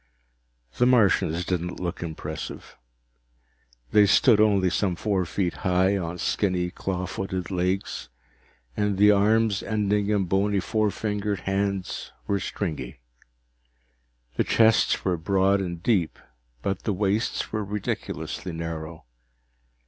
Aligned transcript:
The 0.79 0.87
Martians 0.87 1.45
didn't 1.45 1.79
look 1.79 2.01
impressive. 2.01 2.75
They 3.91 4.07
stood 4.07 4.41
only 4.41 4.71
some 4.71 4.95
four 4.95 5.25
feet 5.27 5.57
high 5.61 5.95
on 5.95 6.17
skinny, 6.17 6.71
claw 6.71 7.05
footed 7.05 7.51
legs, 7.51 8.09
and 8.75 8.97
the 8.97 9.11
arms, 9.11 9.61
ending 9.61 10.09
in 10.09 10.23
bony 10.23 10.59
four 10.59 10.89
fingered 10.89 11.41
hands, 11.41 12.11
were 12.25 12.39
stringy. 12.39 12.99
The 14.37 14.43
chests 14.43 15.05
were 15.05 15.17
broad 15.17 15.61
and 15.61 15.83
deep, 15.83 16.17
but 16.63 16.81
the 16.81 16.93
waists 16.93 17.51
were 17.51 17.63
ridiculously 17.63 18.53
narrow. 18.53 19.05